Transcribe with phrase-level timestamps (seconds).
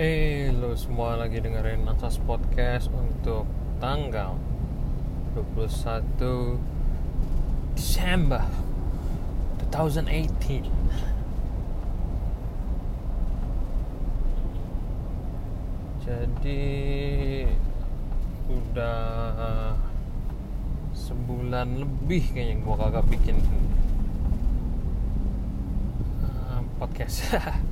[0.00, 3.44] Eh, lo semua lagi dengerin Asas Podcast untuk
[3.84, 4.32] tanggal
[5.36, 6.56] 21
[7.76, 8.40] Desember
[9.68, 10.72] 2018.
[16.00, 16.64] Jadi
[18.48, 19.76] udah
[20.96, 23.36] sebulan lebih kayaknya gua kagak bikin
[26.24, 27.36] uh, podcast.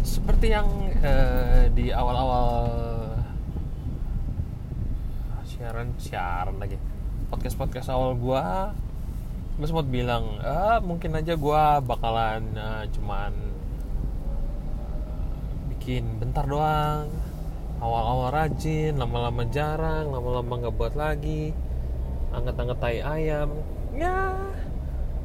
[0.00, 0.68] Seperti yang
[1.04, 2.66] uh, di awal-awal
[5.44, 6.80] siaran siaran lagi.
[7.28, 8.72] Podcast podcast awal gua
[9.60, 13.32] gue sempat bilang ah mungkin aja gua bakalan uh, cuman
[15.76, 17.12] bikin bentar doang.
[17.80, 21.52] Awal-awal rajin lama-lama jarang lama-lama nggak buat lagi.
[22.32, 23.52] Angkat-angkat tai ayam.
[23.92, 24.32] Ya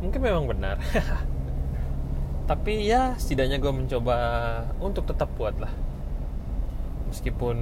[0.03, 0.77] mungkin memang benar
[2.45, 4.17] tapi ya setidaknya gue mencoba
[4.77, 5.73] untuk tetap buat lah.
[7.09, 7.57] Meskipun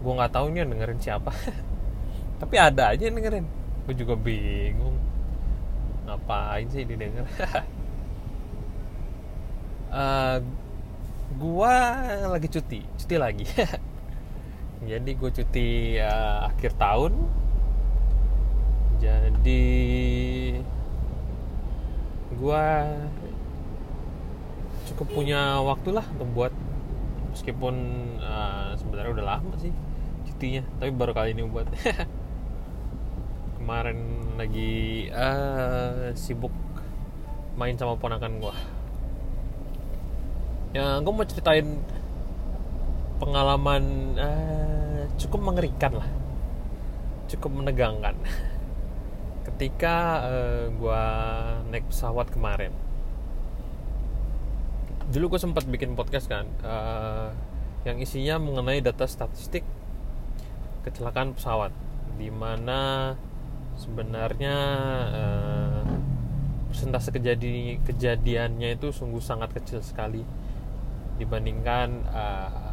[0.00, 1.32] gue nggak tahu ini dengerin siapa.
[2.40, 3.44] Tapi ada aja yang dengerin.
[3.84, 4.96] Gue juga bingung.
[6.08, 7.28] Ngapain sih didengar?
[9.90, 10.38] Uh,
[11.34, 11.74] gue
[12.30, 13.42] lagi cuti cuti lagi.
[14.90, 17.10] Jadi gue cuti uh, akhir tahun.
[19.02, 19.66] Jadi
[22.40, 22.64] gue
[24.90, 26.52] cukup punya waktu lah untuk buat.
[27.30, 27.74] Meskipun
[28.18, 29.70] uh, sebenarnya udah lama sih
[30.26, 31.68] cutinya tapi baru kali ini buat.
[33.60, 33.98] Kemarin
[34.40, 36.52] lagi uh, sibuk
[37.60, 38.54] main sama ponakan gue
[40.70, 41.66] ya gue mau ceritain
[43.18, 43.82] pengalaman
[44.16, 46.08] uh, cukup mengerikan lah.
[47.28, 48.16] Cukup menegangkan
[49.46, 49.96] ketika
[50.28, 51.04] uh, gue
[51.72, 52.72] naik pesawat kemarin
[55.10, 57.32] dulu gue sempat bikin podcast kan uh,
[57.82, 59.64] yang isinya mengenai data statistik
[60.84, 61.72] kecelakaan pesawat
[62.20, 63.14] di mana
[63.80, 64.56] sebenarnya
[65.10, 65.88] uh,
[66.70, 70.22] persentase kejadian kejadiannya itu sungguh sangat kecil sekali
[71.18, 72.70] dibandingkan uh,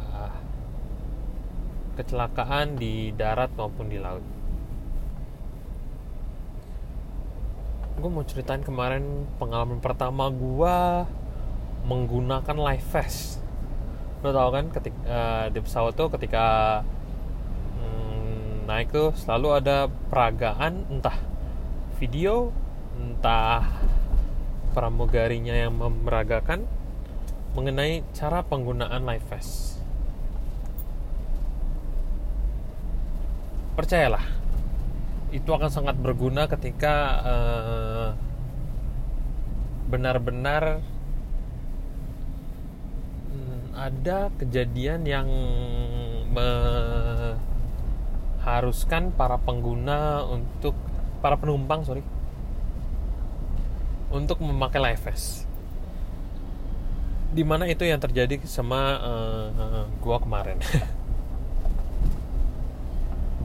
[1.98, 4.22] kecelakaan di darat maupun di laut.
[7.98, 10.76] Gue mau ceritain kemarin pengalaman pertama gue
[11.82, 13.42] menggunakan live vest.
[14.22, 16.46] Lo tau kan ketika uh, di pesawat tuh ketika
[17.74, 21.18] hmm, naik tuh selalu ada peragaan entah
[21.98, 22.54] video
[22.94, 23.66] entah
[24.78, 26.70] pramugarinya yang memeragakan
[27.58, 29.82] mengenai cara penggunaan live vest.
[33.74, 34.22] Percayalah,
[35.28, 38.16] itu akan sangat berguna ketika uh,
[39.88, 40.84] benar-benar
[43.28, 45.28] hmm, ada kejadian yang
[46.32, 50.74] mengharuskan para pengguna untuk
[51.20, 52.02] para penumpang sorry
[54.08, 55.44] untuk memakai live vest.
[57.28, 60.56] Di mana itu yang terjadi sama uh, gua kemarin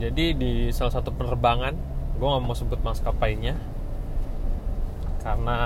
[0.03, 1.71] jadi di salah satu penerbangan
[2.19, 3.55] gua nggak mau sebut maskapainya.
[5.23, 5.57] Karena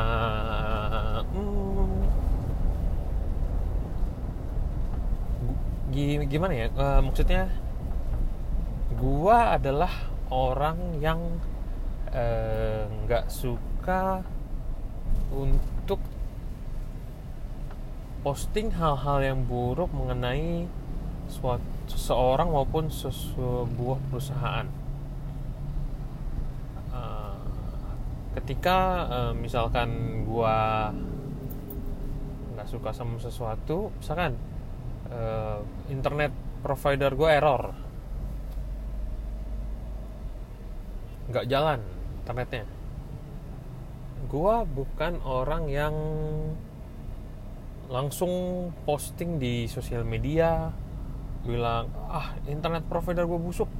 [1.34, 2.06] hmm,
[6.30, 7.50] gimana ya uh, maksudnya
[9.02, 9.90] gua adalah
[10.30, 11.42] orang yang
[13.06, 14.22] nggak uh, suka
[15.34, 15.98] untuk
[18.22, 20.70] posting hal-hal yang buruk mengenai
[21.32, 24.68] suatu seseorang maupun sebuah perusahaan.
[26.92, 27.40] Uh,
[28.40, 28.78] ketika
[29.08, 30.92] uh, misalkan gua
[32.56, 34.36] nggak suka sama sesuatu, misalkan
[35.10, 37.64] uh, internet provider gua error,
[41.32, 41.80] nggak jalan
[42.24, 42.66] internetnya,
[44.28, 45.96] gua bukan orang yang
[47.88, 50.76] langsung posting di sosial media
[51.48, 53.72] bilang ah internet provider gue busuk.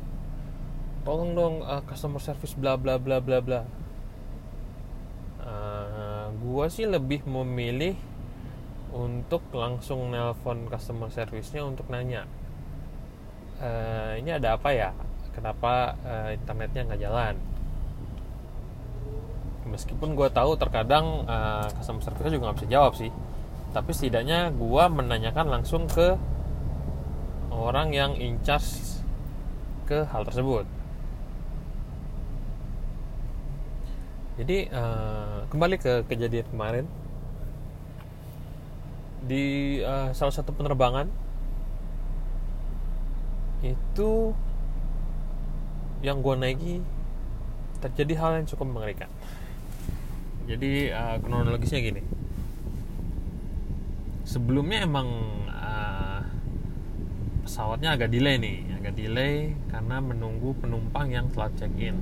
[1.04, 3.62] Tolong dong uh, customer service bla bla bla bla bla.
[5.44, 7.96] Uh, gue sih lebih memilih
[8.96, 12.24] untuk langsung nelpon customer service-nya untuk nanya
[13.60, 14.90] uh, ini ada apa ya?
[15.36, 17.36] Kenapa uh, internetnya nggak jalan?
[19.68, 23.12] Meskipun gue tahu terkadang uh, customer service juga nggak bisa jawab sih
[23.76, 26.16] tapi setidaknya gue menanyakan langsung ke
[27.58, 28.38] orang yang in
[29.88, 30.70] ke hal tersebut.
[34.38, 36.86] Jadi uh, kembali ke kejadian kemarin.
[39.26, 41.10] Di uh, salah satu penerbangan
[43.66, 44.38] itu
[46.06, 46.76] yang gue naiki
[47.82, 49.10] terjadi hal yang cukup mengerikan.
[50.46, 52.02] Jadi uh, kronologisnya gini.
[54.28, 55.10] Sebelumnya emang
[57.48, 61.96] pesawatnya agak delay nih agak delay karena menunggu penumpang yang telah check in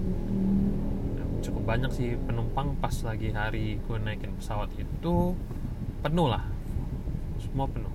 [1.46, 5.38] cukup banyak sih penumpang pas lagi hari gue naikin pesawat itu
[6.02, 6.42] penuh lah.
[7.38, 7.94] Semua penuh.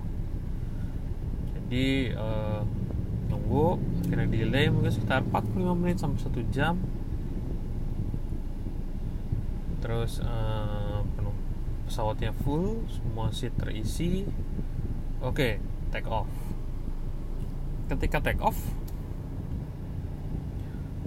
[1.51, 2.63] Jadi uh,
[3.27, 3.75] nunggu
[4.07, 6.79] akhirnya delay mungkin sekitar 45 menit sampai satu jam.
[9.83, 11.35] Terus uh, penuh
[11.91, 14.23] pesawatnya full semua seat terisi.
[15.19, 15.53] Oke okay,
[15.91, 16.50] take off
[17.91, 18.55] ketika take off?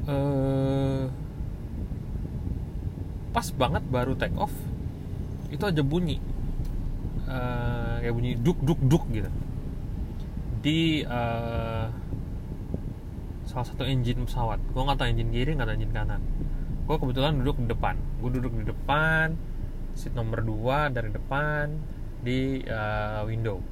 [0.05, 1.09] Uh,
[3.33, 4.53] pas banget baru take off
[5.49, 6.21] itu aja bunyi.
[7.25, 9.31] Uh, kayak bunyi duk duk duk gitu.
[10.61, 11.89] Di uh,
[13.49, 14.61] salah satu engine pesawat.
[14.77, 16.21] Gue nggak tahu engine kiri nggak tahu engine kanan.
[16.85, 17.97] Gue kebetulan duduk di depan.
[18.21, 19.57] Gue duduk di depan
[19.95, 21.71] seat nomor 2 dari depan
[22.21, 23.63] di uh, window.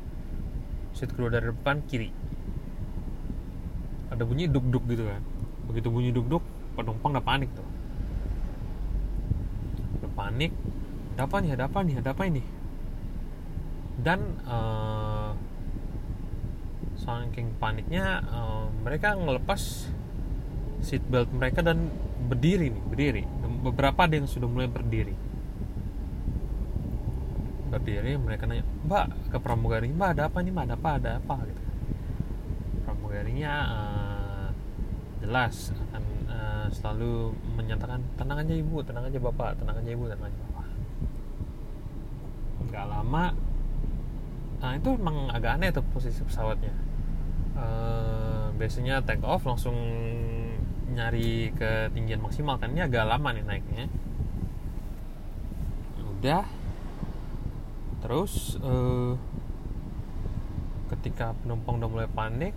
[0.96, 2.21] Seat kedua dari depan kiri
[4.22, 5.18] ada bunyi duk duk gitu kan.
[5.66, 6.44] Begitu bunyi duk duk
[6.78, 7.66] penumpang udah panik tuh.
[9.98, 10.54] Udah panik
[11.18, 11.50] ada apa nih?
[11.58, 11.94] Ada apa nih?
[11.98, 12.42] Ada apa ini?
[13.98, 15.34] Dan uh,
[17.02, 19.90] saking paniknya uh, mereka ngelepas
[20.82, 21.90] seat belt mereka dan
[22.30, 23.22] berdiri nih berdiri.
[23.66, 25.18] Beberapa ada yang sudah mulai berdiri.
[27.74, 30.52] Berdiri mereka nanya mbak ke pramugari mbak ada apa nih?
[30.54, 30.90] Mbak ada apa?
[30.96, 31.34] Ada apa?
[31.44, 31.62] Gitu.
[32.88, 34.01] Pramugarinya uh,
[35.22, 40.26] jelas akan uh, selalu menyatakan tenang aja ibu tenang aja bapak tenang aja ibu tenang
[40.26, 40.66] aja bapak.
[42.66, 43.24] Nggak lama
[44.62, 46.74] nah itu emang agak aneh tuh posisi pesawatnya.
[47.54, 49.74] Uh, biasanya take off langsung
[50.92, 52.74] nyari ketinggian maksimal kan?
[52.74, 53.86] Ini agak lama nih naiknya.
[56.18, 56.46] Udah.
[58.02, 59.14] Terus uh,
[60.94, 62.54] ketika penumpang udah mulai panik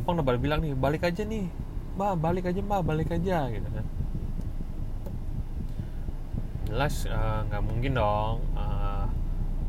[0.00, 1.44] penumpang udah balik bilang nih balik aja nih
[2.00, 3.84] mbak balik aja mbak balik aja gitu kan.
[6.72, 7.04] Jelas
[7.52, 9.04] nggak uh, mungkin dong uh,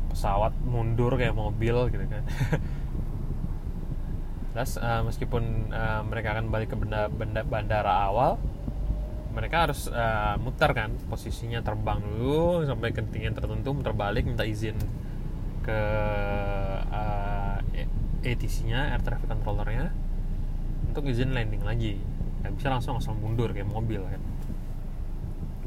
[0.08, 2.24] pesawat mundur kayak mobil gitu kan.
[4.56, 8.40] Terus uh, meskipun uh, mereka akan balik ke benda, benda bandara awal,
[9.36, 14.80] mereka harus uh, muter kan posisinya terbang dulu sampai ketinggian tertentu muter balik minta izin
[15.60, 15.80] ke
[16.88, 17.60] uh,
[18.22, 19.92] ATC-nya air traffic controllernya
[20.92, 21.96] untuk izin landing lagi.
[22.44, 24.20] Nggak bisa langsung langsung mundur kayak mobil kan.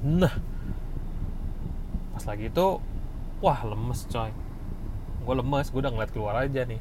[0.05, 0.35] Nah.
[2.13, 2.67] Pas lagi itu
[3.41, 4.29] wah lemes coy.
[5.25, 6.77] Gue lemes gue udah ngeliat keluar aja nih.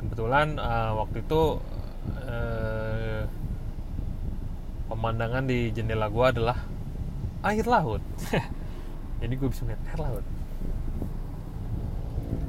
[0.00, 1.60] Kebetulan uh, waktu itu
[2.24, 3.22] uh,
[4.88, 6.64] pemandangan di jendela gue adalah
[7.44, 8.00] air laut.
[9.20, 10.24] Jadi gue bisa ngeliat air laut.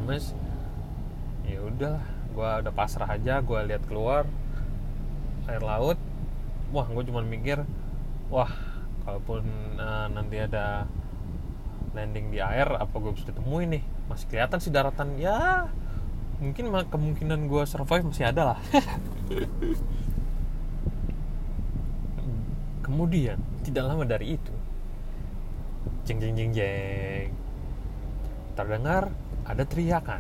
[0.08, 0.32] Mas
[1.44, 2.00] ya udah
[2.34, 4.24] gue udah pasrah aja gue lihat keluar
[5.48, 5.98] air laut
[6.74, 7.62] wah gue cuma mikir
[8.34, 8.50] wah
[9.06, 9.44] kalaupun
[9.78, 10.88] uh, nanti ada
[11.94, 13.84] landing di air apa gue bisa ditemuin nih?
[14.10, 15.70] Masih kelihatan sih daratan ya
[16.42, 18.60] mungkin kemungkinan gue survive masih ada lah.
[22.84, 24.52] Kemudian tidak lama dari itu
[26.04, 27.32] jeng jeng jeng jeng
[28.60, 29.08] terdengar
[29.48, 30.20] ada teriakan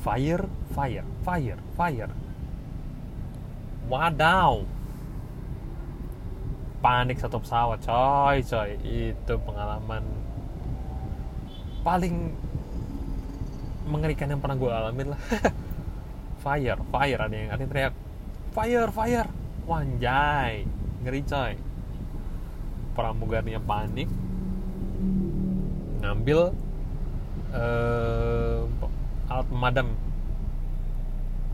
[0.00, 2.12] fire fire fire fire
[3.92, 4.64] wadaw.
[6.80, 8.70] Panik satu pesawat coy coy.
[8.80, 10.00] Itu pengalaman
[11.84, 12.32] paling
[13.84, 15.20] mengerikan yang pernah gue alamin lah.
[16.42, 17.94] Fire fire ada yang ada yang teriak
[18.50, 19.28] fire fire.
[19.68, 20.66] Wanjai
[21.04, 21.52] ngeri coy.
[22.96, 24.10] Pramugarinya panik.
[26.02, 26.50] Ngambil
[27.54, 28.66] uh,
[29.30, 29.88] alat pemadam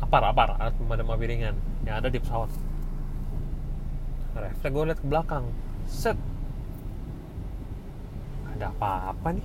[0.09, 1.53] apar apar alat pemadam api ringan
[1.85, 2.49] yang ada di pesawat.
[4.33, 5.45] Refleks gue liat ke belakang.
[5.85, 6.17] Set.
[8.57, 9.45] Ada apa-apa nih.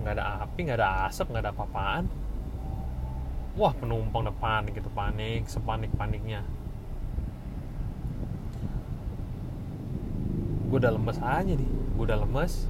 [0.00, 2.08] Nggak ada api nggak ada asap nggak ada apa-apaan.
[3.60, 6.40] Wah penumpang udah panik gitu panik sepanik paniknya.
[10.72, 11.70] Gue udah lemes aja nih.
[12.00, 12.64] Gue udah lemes.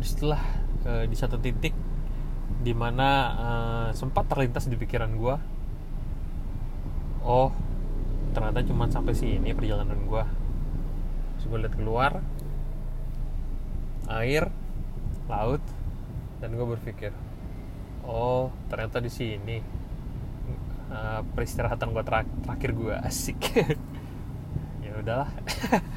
[0.00, 0.40] Setelah
[0.88, 1.76] uh, di satu titik
[2.62, 5.36] di mana uh, eh, sempat terlintas di pikiran gue
[7.26, 7.50] oh
[8.32, 10.24] ternyata cuma sampai sini perjalanan gue
[11.36, 12.12] terus gue lihat keluar
[14.08, 14.48] air
[15.26, 15.62] laut
[16.38, 17.10] dan gue berpikir
[18.06, 19.82] oh ternyata di sini
[20.92, 23.40] uh, peristirahatan gue terak terakhir gue asik.
[24.84, 25.30] Ya udahlah.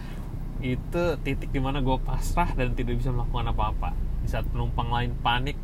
[0.64, 3.92] Itu titik di mana gue pasrah dan tidak bisa melakukan apa-apa.
[4.24, 5.60] Di saat penumpang lain panik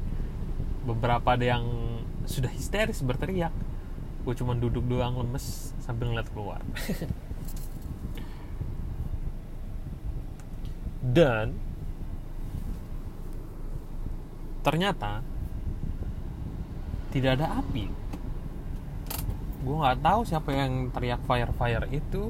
[0.81, 1.65] beberapa ada yang
[2.25, 3.53] sudah histeris berteriak.
[4.21, 6.61] Gue cuma duduk doang lemes sambil ngeliat keluar.
[11.01, 11.57] Dan
[14.61, 15.25] ternyata
[17.09, 17.89] tidak ada api.
[19.65, 22.29] Gue nggak tahu siapa yang teriak fire fire itu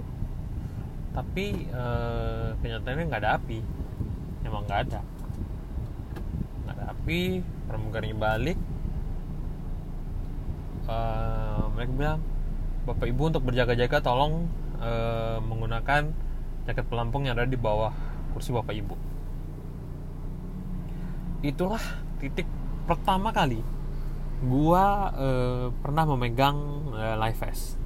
[1.11, 3.59] tapi eh, kenyataannya nggak ada api.
[4.47, 5.03] Emang nggak ada.
[6.63, 8.57] Nggak ada api pramugarinya balik
[10.89, 12.19] eh, mereka bilang
[12.85, 14.49] bapak ibu untuk berjaga-jaga tolong
[14.81, 16.09] eh, menggunakan
[16.65, 17.93] jaket pelampung yang ada di bawah
[18.33, 18.95] kursi bapak ibu.
[21.41, 21.81] Itulah
[22.21, 22.45] titik
[22.85, 23.61] pertama kali
[24.41, 26.57] gua eh, pernah memegang
[26.97, 27.77] eh, live vest.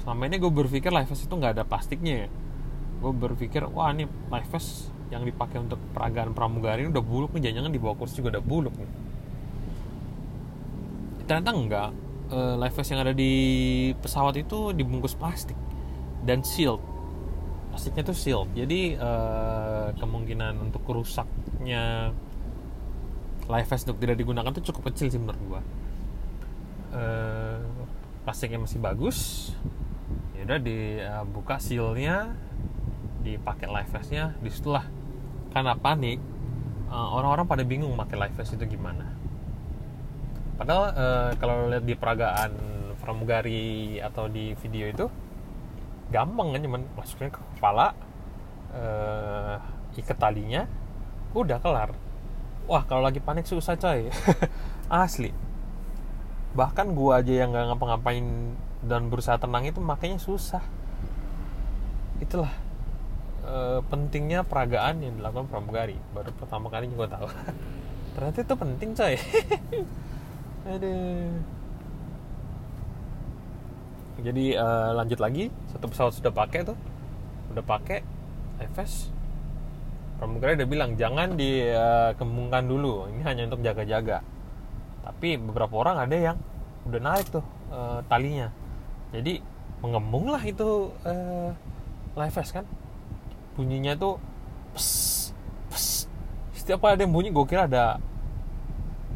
[0.00, 2.28] Selama ini gue berpikir live vest itu nggak ada plastiknya ya.
[3.02, 7.50] Gue berpikir wah ini live vest yang dipakai untuk peragaan pramugari ini udah buluk nih
[7.50, 8.90] jangan-jangan di bawah kursi juga udah buluk nih.
[11.26, 11.90] Ternyata enggak.
[12.26, 13.32] Eh, live vest yang ada di
[14.02, 15.54] pesawat itu dibungkus plastik
[16.26, 16.82] dan sealed.
[17.70, 18.50] Plastiknya tuh sealed.
[18.58, 22.10] Jadi eh, kemungkinan untuk rusaknya
[23.46, 25.62] live vest untuk tidak digunakan tuh cukup kecil sih menurut gua.
[26.98, 27.62] Eh,
[28.26, 29.50] plastiknya masih bagus.
[30.34, 32.34] Ya udah dibuka sealnya
[33.22, 34.95] dipakai live vestnya di situlah
[35.56, 36.20] karena panik
[36.92, 39.08] eh, orang-orang pada bingung pakai live vest itu gimana.
[40.60, 42.52] Padahal eh, kalau lihat di peragaan
[43.00, 45.08] pramugari atau di video itu
[46.12, 47.96] gampang kan cuman masukin ke kepala
[48.76, 49.56] eh,
[49.96, 50.68] ikat talinya
[51.32, 51.96] udah kelar.
[52.68, 54.12] Wah kalau lagi panik susah coy.
[54.92, 55.32] Asli.
[56.52, 58.26] Bahkan gua aja yang nggak ngapa-ngapain
[58.84, 60.60] dan berusaha tenang itu makanya susah.
[62.20, 62.65] Itulah
[63.46, 65.96] eh, pentingnya peragaan yang dilakukan pramugari.
[66.12, 67.26] Baru pertama kali gue tahu.
[68.18, 69.14] Ternyata itu penting coy.
[70.74, 71.30] Aduh.
[74.26, 75.44] Jadi eh, lanjut lagi.
[75.70, 76.76] Satu pesawat sudah pakai tuh.
[77.54, 78.02] Udah pakai
[78.56, 79.14] FS
[80.16, 83.06] pramugari udah bilang jangan dikembangkan dulu.
[83.12, 84.24] Ini hanya untuk jaga-jaga.
[85.06, 86.36] Tapi beberapa orang ada yang
[86.88, 88.48] udah naik tuh eh, talinya.
[89.14, 89.38] Jadi
[89.84, 91.52] mengembung lah itu eh,
[92.16, 92.64] live vest kan
[93.56, 94.20] bunyinya tuh
[94.76, 95.32] pes
[95.72, 96.04] pes
[96.52, 97.96] setiap kali ada yang bunyi gue kira ada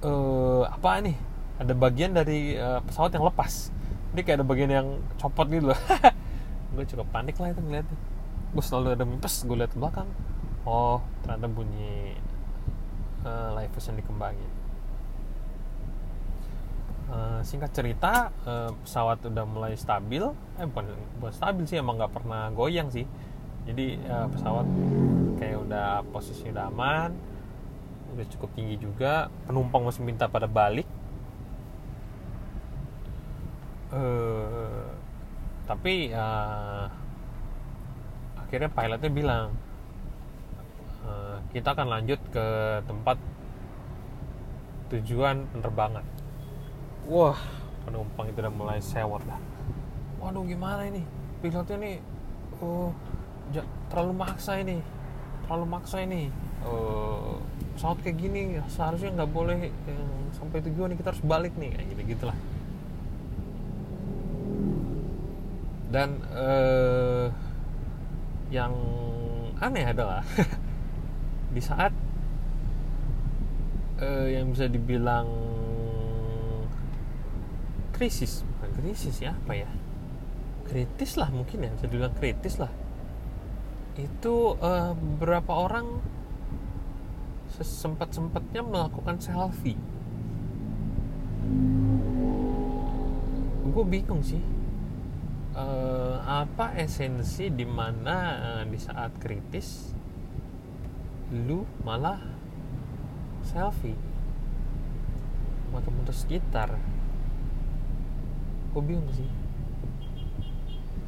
[0.04, 1.16] eh, apa nih?
[1.61, 3.68] Ada bagian dari eh, pesawat yang lepas.
[4.16, 4.88] Ini kayak ada bagian yang
[5.20, 5.80] copot gitu loh.
[6.75, 7.99] Gue cukup panik lah itu ngeliatnya.
[8.50, 10.09] Gue selalu ada mimpes gue lihat ke belakang.
[10.66, 12.14] Oh ternyata bunyi
[13.23, 14.50] uh, live yang dikembangin.
[17.11, 20.23] Uh, singkat cerita uh, pesawat udah mulai stabil.
[20.59, 23.06] Eh bukan, bukan stabil sih emang nggak pernah goyang sih
[23.69, 24.67] jadi uh, pesawat
[25.37, 27.12] kayak udah posisi udah aman
[28.11, 30.87] udah cukup tinggi juga penumpang masih minta pada balik.
[33.90, 34.87] Uh,
[35.67, 36.87] tapi uh,
[38.38, 39.47] akhirnya pilotnya bilang
[41.07, 42.47] uh, kita akan lanjut ke
[42.87, 43.19] tempat
[44.90, 46.02] tujuan penerbangan.
[47.07, 47.38] Wah
[47.87, 49.38] penumpang itu udah mulai sewot dah.
[50.19, 51.02] Waduh gimana ini?
[51.43, 51.97] Pilotnya nih
[52.62, 53.10] oh ja-
[53.90, 54.78] terlalu maksa ini.
[55.47, 56.30] Terlalu maksa ini.
[56.61, 57.40] Oh,
[57.75, 61.87] pesawat kayak gini seharusnya nggak boleh eh, sampai tujuan nih kita harus balik nih kayak
[61.90, 62.38] gitu gitulah.
[65.90, 67.26] Dan eh,
[68.52, 68.76] yang
[69.59, 70.23] aneh adalah
[71.57, 71.90] di saat
[73.99, 75.26] eh, yang bisa dibilang
[77.97, 79.71] krisis bukan krisis ya apa ya?
[80.69, 82.71] Kritis lah mungkin ya bisa dibilang kritis lah
[83.99, 85.87] itu eh, beberapa orang
[87.61, 89.78] sempat sempatnya melakukan selfie?
[93.70, 94.42] Gue bingung sih.
[95.50, 99.92] Eh, apa esensi di mana eh, di saat kritis
[101.30, 102.18] lu malah
[103.42, 103.99] selfie?
[105.66, 106.70] Sama temen sekitar.
[108.70, 109.28] Gue bingung sih.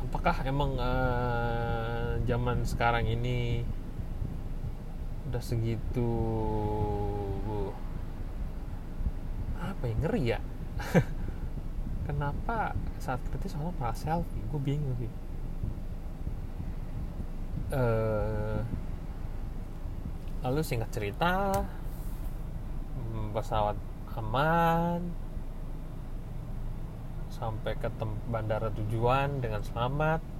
[0.02, 1.91] Apakah emang eh,
[2.26, 3.64] zaman sekarang ini
[5.30, 6.10] udah segitu
[9.62, 10.40] apa ya ngeri ya?
[12.06, 14.42] Kenapa saat kritis orang malah selfie?
[14.50, 15.12] Gue bingung sih.
[17.72, 18.60] Eh
[20.42, 21.62] lalu singkat cerita
[23.30, 23.78] pesawat
[24.32, 25.00] aman
[27.30, 27.88] sampai ke
[28.26, 30.31] bandara tujuan dengan selamat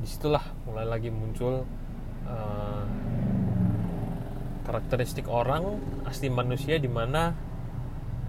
[0.00, 1.62] di situlah mulai lagi muncul
[2.26, 2.84] uh,
[4.64, 7.34] karakteristik orang asli manusia di mana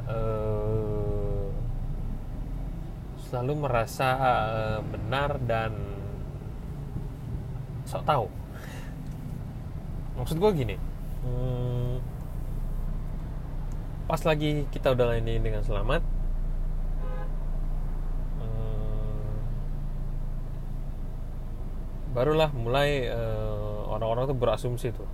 [0.05, 1.47] uh,
[3.29, 5.73] selalu merasa uh, benar dan
[7.85, 8.27] sok tahu.
[10.15, 10.75] Maksud gue gini
[11.25, 11.93] hmm,
[14.05, 16.01] pas lagi kita udah landing dengan selamat
[18.39, 19.33] hmm,
[22.15, 25.09] barulah mulai uh, orang-orang tuh berasumsi tuh.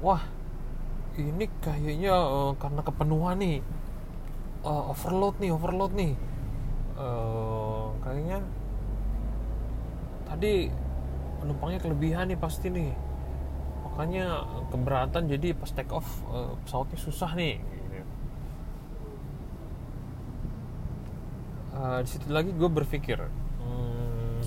[0.00, 0.24] Wah
[1.20, 3.60] ini kayaknya uh, karena kepenuhan nih
[4.64, 6.16] uh, overload nih overload nih.
[6.96, 8.40] Uh, kayaknya
[10.24, 10.72] tadi
[11.44, 12.90] penumpangnya kelebihan nih pasti nih.
[13.84, 17.60] Makanya keberatan jadi pas take off uh, pesawatnya susah nih
[21.74, 24.40] uh, di situ lagi gue berpikir hmm,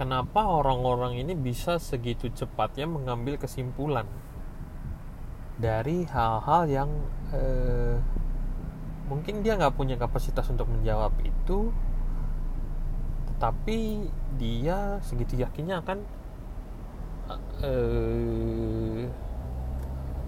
[0.00, 4.08] kenapa orang-orang ini bisa segitu cepatnya mengambil kesimpulan
[5.60, 6.88] dari hal-hal yang
[7.36, 8.00] uh,
[9.12, 11.68] mungkin dia nggak punya kapasitas untuk menjawab itu
[13.28, 14.08] tetapi
[14.40, 16.00] dia segitu yakinnya akan
[17.60, 19.04] uh,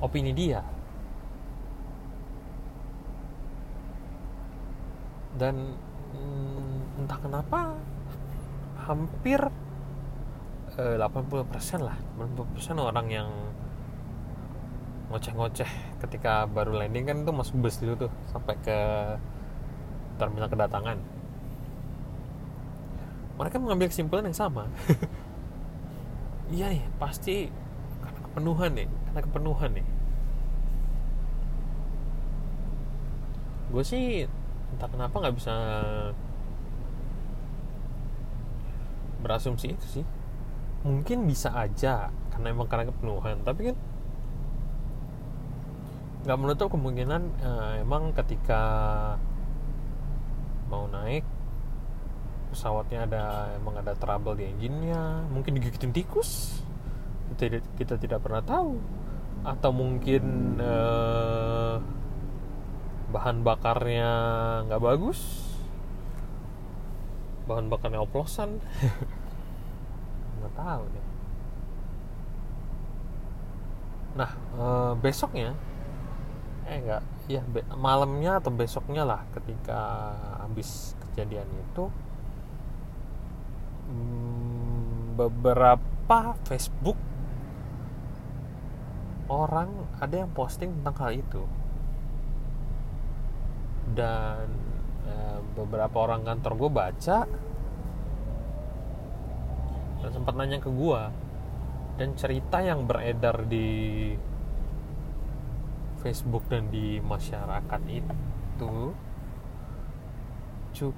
[0.05, 0.61] opini dia.
[5.37, 5.77] Dan
[6.13, 7.61] mm, entah kenapa
[8.85, 9.41] hampir
[10.79, 11.97] uh, 80% lah.
[12.17, 13.29] 80% orang yang
[15.13, 15.69] ngoceh-ngoceh
[16.01, 18.79] ketika baru landing kan itu masuk bus dulu tuh sampai ke
[20.17, 20.97] terminal kedatangan.
[23.37, 24.69] Mereka mengambil kesimpulan yang sama.
[26.53, 27.49] Iya nih pasti
[28.05, 29.87] karena kepenuhan nih karena kepenuhan nih.
[33.73, 34.29] Gue sih
[34.77, 35.55] entah kenapa nggak bisa
[39.25, 40.05] berasumsi itu sih
[40.83, 43.43] mungkin bisa aja karena emang karena kepenuhan.
[43.43, 43.77] Tapi kan
[46.23, 48.63] nggak menutup kemungkinan uh, emang ketika
[50.71, 51.27] mau naik
[52.55, 53.25] pesawatnya ada
[53.59, 56.61] emang ada trouble di engine-nya mungkin digigitin tikus
[57.41, 58.77] kita, kita tidak pernah tahu.
[59.43, 61.75] Atau mungkin eh,
[63.13, 64.11] bahan bakarnya
[64.71, 65.21] nggak bagus
[67.45, 68.57] bahan bakarnya oplosan
[70.43, 71.07] nggak tahu deh.
[74.19, 75.55] Nah eh, besoknya
[76.67, 77.43] eh enggak ya
[77.75, 79.81] malamnya atau besoknya lah ketika
[80.43, 81.91] habis kejadian itu
[83.93, 86.97] Hmm, beberapa Facebook
[89.29, 89.69] orang
[90.01, 91.43] ada yang posting tentang hal itu.
[93.93, 94.49] Dan
[95.05, 95.15] e,
[95.59, 97.19] beberapa orang kantor gue baca
[100.03, 101.03] dan sempat nanya ke gue
[101.97, 104.11] dan cerita yang beredar di
[106.03, 108.75] Facebook dan di masyarakat itu
[110.75, 110.97] cuk,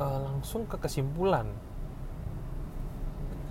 [0.00, 1.52] e, langsung ke kesimpulan.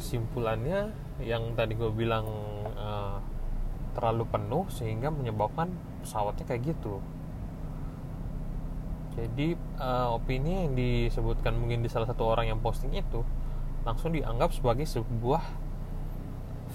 [0.02, 0.90] Kesimpulannya
[1.22, 2.28] yang tadi gue bilang
[2.76, 3.16] uh,
[3.96, 5.72] terlalu penuh sehingga menyebabkan
[6.04, 7.00] pesawatnya kayak gitu.
[9.16, 13.24] Jadi uh, opini yang disebutkan mungkin di salah satu orang yang posting itu
[13.86, 15.46] langsung dianggap sebagai sebuah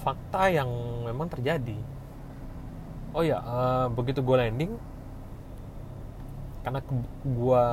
[0.01, 0.71] fakta yang
[1.05, 1.77] memang terjadi.
[3.11, 4.71] Oh ya uh, begitu gue landing
[6.63, 6.93] karena ke
[7.27, 7.65] gue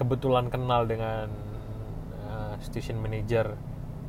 [0.00, 1.28] kebetulan kenal dengan
[2.24, 3.52] uh, station manager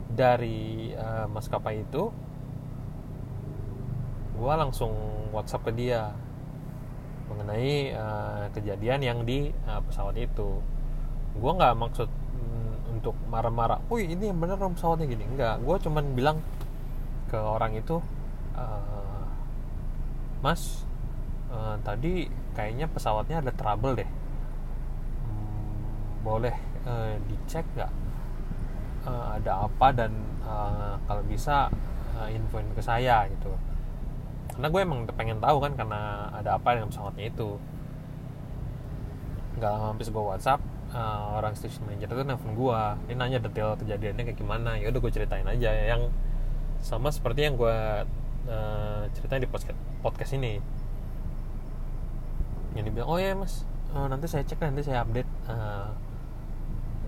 [0.07, 2.07] dari uh, maskapai itu
[4.39, 4.95] gue langsung
[5.35, 6.15] WhatsApp ke dia
[7.27, 10.59] mengenai uh, kejadian yang di uh, pesawat itu.
[11.35, 12.09] Gue nggak maksud
[13.01, 16.37] untuk marah-marah, wih ini yang bener dong pesawatnya gini, nggak, gue cuman bilang
[17.33, 17.97] ke orang itu,
[18.53, 19.25] uh,
[20.45, 20.85] mas,
[21.49, 24.05] uh, tadi kayaknya pesawatnya ada trouble deh,
[25.25, 26.53] hmm, boleh
[26.85, 27.89] uh, dicek nggak?
[29.01, 30.13] Uh, ada apa dan
[30.45, 31.73] uh, kalau bisa
[32.13, 33.49] uh, infoin ke saya gitu.
[34.53, 37.57] Karena gue emang pengen tahu kan karena ada apa dengan pesawatnya itu.
[39.57, 40.61] Nggak lama habis gue WhatsApp
[40.91, 44.77] uh, orang station manager itu nelfon gue ini nanya detail kejadiannya kayak gimana.
[44.77, 45.71] Ya udah gue ceritain aja.
[45.71, 46.11] Yang
[46.81, 47.77] sama seperti yang gue
[48.47, 50.59] uh, ceritain di podcast podcast ini.
[52.77, 53.67] Yang dibilang oh ya mas.
[53.91, 55.91] Uh, nanti saya cek nanti saya update uh,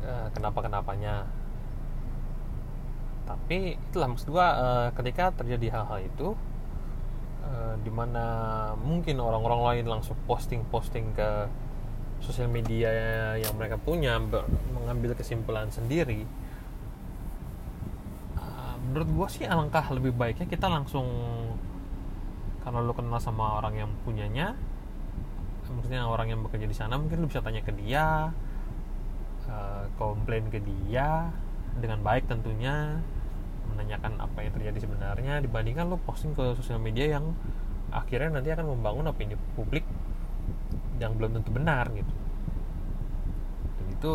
[0.04, 1.24] uh, kenapa kenapanya
[3.24, 6.28] tapi itulah maksud gue uh, ketika terjadi hal-hal itu
[7.48, 8.26] uh, di mana
[8.76, 11.48] mungkin orang-orang lain langsung posting-posting ke
[12.24, 12.90] sosial media
[13.36, 14.16] yang mereka punya
[14.72, 16.24] mengambil kesimpulan sendiri
[18.40, 21.06] uh, menurut gue sih alangkah lebih baiknya kita langsung
[22.64, 24.56] karena lu kenal sama orang yang punyanya
[25.74, 28.30] maksudnya orang yang bekerja di sana mungkin lu bisa tanya ke dia
[29.50, 31.34] uh, komplain ke dia
[31.82, 33.02] dengan baik tentunya
[33.74, 37.34] menanyakan apa yang terjadi sebenarnya dibandingkan lo posting ke sosial media yang
[37.90, 39.82] akhirnya nanti akan membangun opini publik
[41.01, 42.13] yang belum tentu benar gitu.
[43.79, 44.13] Dan itu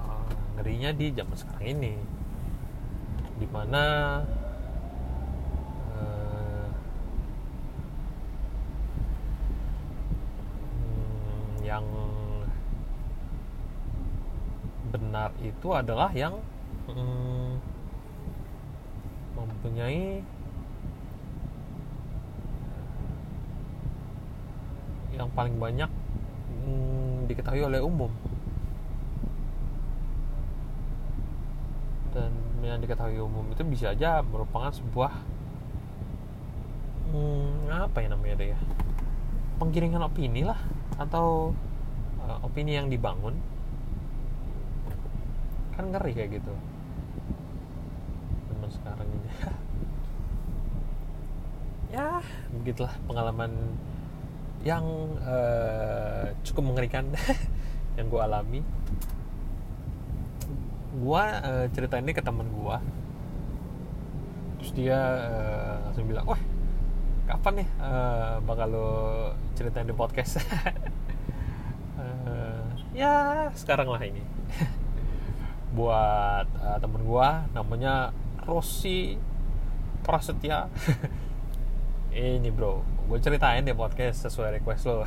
[0.00, 1.94] uh, ngerinya di zaman sekarang ini.
[3.36, 3.84] Di mana
[5.92, 6.66] uh,
[10.80, 11.84] hmm, yang
[14.88, 16.40] benar itu adalah yang
[16.88, 17.60] hmm,
[19.36, 20.24] mempunyai
[25.16, 25.90] yang paling banyak
[26.64, 28.08] hmm, diketahui oleh umum.
[32.16, 32.32] Dan
[32.64, 35.12] yang diketahui umum itu bisa aja merupakan sebuah
[37.12, 38.58] hmm, apa ya namanya deh ya?
[39.60, 40.56] Penggiringan opini lah
[40.96, 41.52] atau
[42.24, 43.36] uh, opini yang dibangun.
[45.76, 46.52] Kan ngeri kayak gitu.
[48.48, 49.30] Zaman sekarang ini.
[51.86, 52.18] Ya
[52.50, 53.78] begitulah pengalaman
[54.66, 54.82] yang
[55.22, 57.06] uh, cukup mengerikan
[57.98, 58.60] yang gue alami.
[60.98, 62.78] Gue uh, cerita ini ke teman gue
[64.66, 66.42] terus dia uh, langsung bilang wah
[67.30, 68.90] kapan nih uh, bakal lo
[69.54, 70.42] ceritain di podcast?
[71.94, 72.66] Uh,
[73.06, 74.26] ya sekarang lah ini.
[75.78, 78.10] Buat uh, temen gue namanya
[78.42, 79.14] Rossi
[80.02, 80.66] Prasetya
[82.16, 82.80] ini bro.
[83.06, 85.04] Gue ceritain deh podcast sesuai request lo.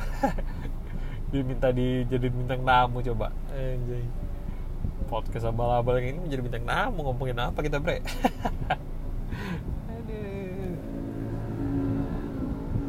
[1.34, 3.34] Diminta dijadiin bintang tamu coba.
[3.50, 4.06] Anjay.
[5.10, 7.98] podcast abal-abal yang ini menjadi bintang tamu ngomongin apa kita bre?
[9.90, 10.78] Aduh.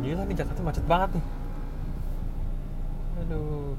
[0.05, 1.25] gila nih Jakarta macet banget nih.
[3.25, 3.73] Aduh.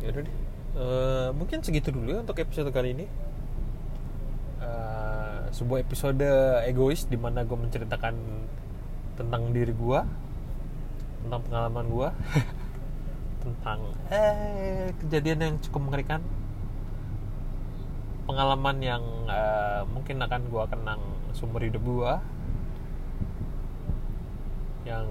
[0.00, 0.36] Yaudah deh.
[0.70, 3.04] Uh, mungkin segitu dulu ya untuk episode kali ini
[5.60, 6.24] sebuah episode
[6.64, 8.16] egois di mana gue menceritakan
[9.20, 10.00] tentang diri gue
[11.20, 12.08] tentang pengalaman gue
[13.44, 16.24] tentang eh kejadian yang cukup mengerikan
[18.24, 21.00] pengalaman yang uh, mungkin akan gue kenang
[21.36, 22.12] sumber hidup gue
[24.88, 25.04] yang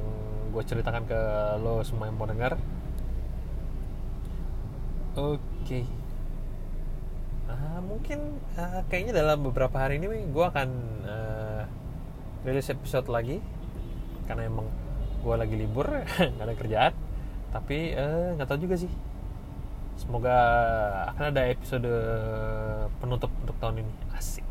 [0.49, 1.21] gue ceritakan ke
[1.61, 2.57] lo semua yang mau dengar
[5.19, 5.41] Oke.
[5.67, 5.98] Okay.
[7.49, 10.69] Uh, mungkin uh, kayaknya dalam beberapa hari ini gue akan
[11.01, 11.63] uh,
[12.45, 13.41] rilis episode lagi.
[14.29, 14.69] Karena emang
[15.25, 15.89] gue lagi libur
[16.37, 16.93] nggak ada kerjaan.
[17.49, 17.97] Tapi
[18.37, 18.91] nggak uh, tahu juga sih.
[19.97, 20.35] Semoga
[21.11, 21.89] akan ada episode
[23.03, 23.93] penutup untuk tahun ini.
[24.15, 24.47] Asik.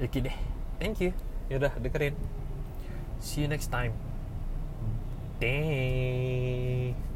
[0.00, 0.36] Oke deh.
[0.80, 1.12] Thank you.
[1.52, 2.16] Yaudah dengerin.
[3.20, 3.92] See you next time.
[5.42, 7.11] Damn.